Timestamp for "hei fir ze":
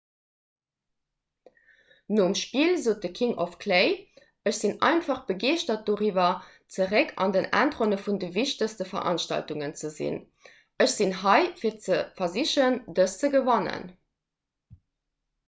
11.21-11.99